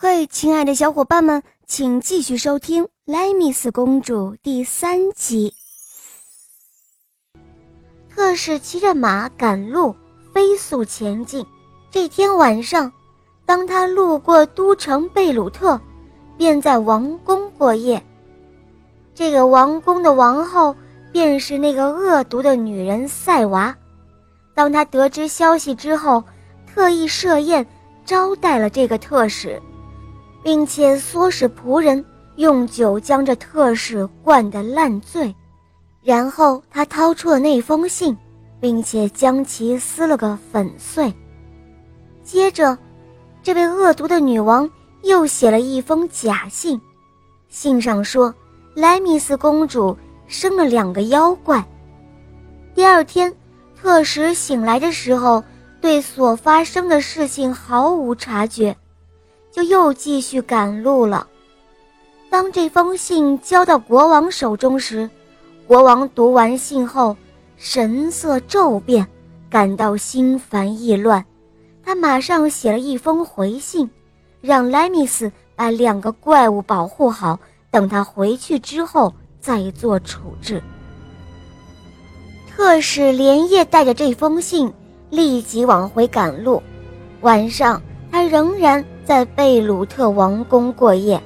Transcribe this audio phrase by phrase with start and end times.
[0.00, 5.52] 嘿，亲爱的小伙伴们，请继续收听《莱米斯公主》第三集。
[8.08, 9.96] 特使骑着马赶路，
[10.32, 11.44] 飞速前进。
[11.90, 12.92] 这天晚上，
[13.44, 15.80] 当他路过都城贝鲁特，
[16.36, 18.00] 便在王宫过夜。
[19.16, 20.76] 这个王宫的王后
[21.10, 23.76] 便是那个恶毒的女人赛娃。
[24.54, 26.22] 当他得知消息之后，
[26.72, 27.66] 特意设宴
[28.04, 29.60] 招待了这个特使。
[30.48, 32.02] 并且唆使仆人
[32.36, 35.34] 用酒将这特使灌得烂醉，
[36.02, 38.16] 然后他掏出了那封信，
[38.58, 41.12] 并且将其撕了个粉碎。
[42.24, 42.78] 接着，
[43.42, 44.66] 这位恶毒的女王
[45.02, 46.80] 又写了一封假信，
[47.50, 48.34] 信上说
[48.74, 49.94] 莱米斯公主
[50.28, 51.62] 生了两个妖怪。
[52.74, 53.30] 第二天，
[53.78, 55.44] 特使醒来的时候，
[55.78, 58.74] 对所发生的事情毫无察觉。
[59.50, 61.26] 就又继续赶路了。
[62.30, 65.08] 当这封信交到国王手中时，
[65.66, 67.16] 国王读完信后，
[67.56, 69.06] 神色骤变，
[69.48, 71.24] 感到心烦意乱。
[71.82, 73.88] 他马上写了一封回信，
[74.42, 77.38] 让莱米斯把两个怪物保护好，
[77.70, 80.62] 等他回去之后再做处置。
[82.54, 84.70] 特使连夜带着这封信，
[85.08, 86.62] 立即往回赶路。
[87.22, 87.80] 晚上，
[88.12, 88.84] 他仍然。
[89.08, 91.18] 在贝鲁特王宫过夜，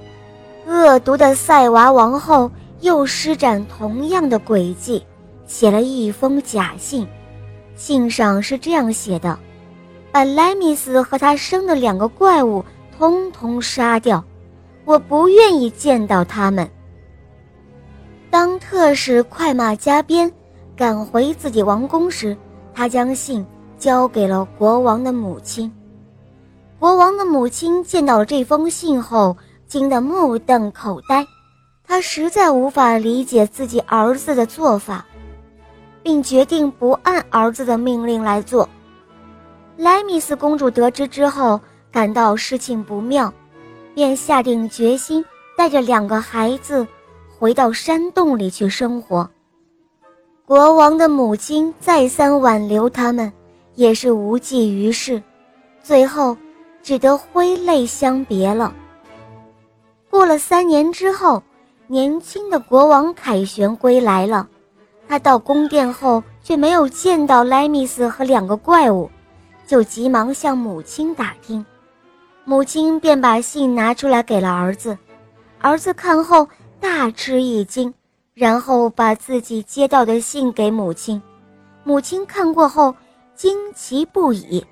[0.69, 5.05] 恶毒的塞娃王后又施展同样的诡计，
[5.49, 7.05] 写了一封假信。
[7.75, 9.37] 信上是这样写的
[10.13, 12.65] ：“把莱米斯和他生的两个怪物
[12.97, 14.23] 通通杀掉，
[14.85, 16.71] 我不愿意见到他们。”
[18.31, 20.31] 当特使快马加鞭
[20.77, 22.37] 赶回自己王宫时，
[22.73, 23.45] 他将信
[23.77, 25.69] 交给了国王的母亲。
[26.83, 29.37] 国王的母亲见到了这封信后，
[29.69, 31.25] 惊得目瞪口呆，
[31.87, 35.07] 她实在无法理解自己儿子的做法，
[36.03, 38.69] 并决定不按儿子的命令来做。
[39.77, 41.61] 莱米斯公主得知之后，
[41.93, 43.33] 感到事情不妙，
[43.95, 45.25] 便下定决心
[45.57, 46.85] 带着两个孩子
[47.39, 49.31] 回到山洞里去生活。
[50.45, 53.33] 国王的母亲再三挽留他们，
[53.77, 55.23] 也是无济于事，
[55.81, 56.37] 最后。
[56.83, 58.75] 只得挥泪相别了。
[60.11, 61.43] 过了三年之后，
[61.87, 64.49] 年轻的国王凯旋归来了。
[65.09, 69.11] 他到宫殿后却没有见到莱米斯和两个怪物，
[69.67, 71.65] 就急忙向母亲打听。
[72.45, 74.97] 母亲便把信拿出来给了儿子。
[75.61, 76.49] 儿子看后
[76.81, 77.93] 大吃一惊，
[78.35, 81.23] 然后把自己接到的信给母亲。
[81.85, 82.95] 母亲看过后
[83.35, 84.65] 惊奇不已。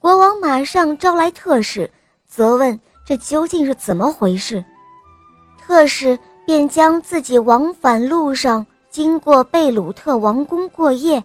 [0.00, 1.90] 国王马上招来特使，
[2.24, 4.64] 责问这究竟是怎么回事。
[5.60, 6.16] 特使
[6.46, 11.22] 便将自己往返路上经过贝鲁特王宫过夜，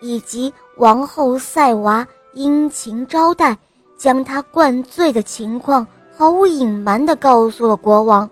[0.00, 3.56] 以及王后赛娃殷勤招待、
[3.98, 8.28] 将他灌醉的情况，毫无隐瞒地告诉了国王。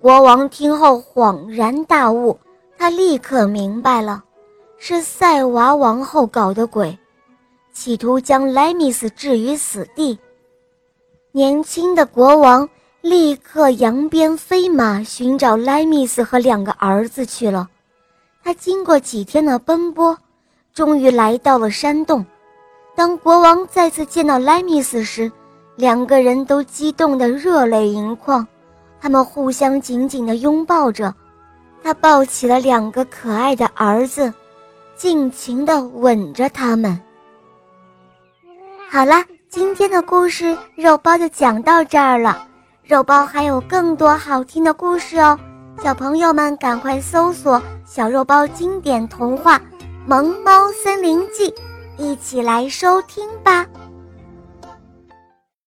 [0.00, 2.38] 国王听后恍然大悟，
[2.78, 4.22] 他立刻明白了，
[4.78, 6.96] 是赛娃王后搞的鬼。
[7.76, 10.18] 企图将莱米斯置于死地。
[11.30, 12.66] 年轻的国王
[13.02, 17.68] 立刻扬鞭飞马寻找莱米斯和两个儿子去了。
[18.42, 20.16] 他经过几天的奔波，
[20.72, 22.24] 终于来到了山洞。
[22.94, 25.30] 当国王再次见到莱米斯时，
[25.76, 28.44] 两个人都激动得热泪盈眶，
[28.98, 31.14] 他们互相紧紧地拥抱着。
[31.82, 34.32] 他抱起了两个可爱的儿子，
[34.96, 36.98] 尽情地吻着他们。
[38.88, 42.46] 好了，今天的故事肉包就讲到这儿了。
[42.84, 45.38] 肉包还有更多好听的故事哦，
[45.82, 49.58] 小朋友们赶快搜索“小肉包经典童话
[50.06, 51.50] 《萌猫森林记》，
[51.98, 53.66] 一起来收听吧。